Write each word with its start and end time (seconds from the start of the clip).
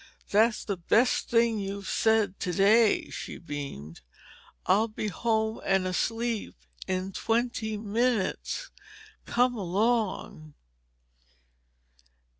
"That's 0.31 0.65
the 0.65 0.77
best 0.77 1.29
thing 1.29 1.59
you've 1.59 1.87
said 1.87 2.39
today," 2.39 3.11
she 3.11 3.37
beamed, 3.37 4.01
"I'll 4.65 4.87
be 4.87 5.09
home 5.09 5.61
and 5.63 5.85
asleep 5.85 6.55
in 6.87 7.11
twenty 7.11 7.77
minutes! 7.77 8.71
Come 9.27 9.53
along." 9.53 10.55